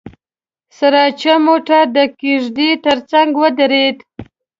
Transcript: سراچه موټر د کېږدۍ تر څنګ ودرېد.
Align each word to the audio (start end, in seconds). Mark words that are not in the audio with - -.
سراچه 0.77 1.33
موټر 1.45 1.83
د 1.97 1.97
کېږدۍ 2.19 2.71
تر 2.85 2.97
څنګ 3.11 3.29
ودرېد. 3.41 3.97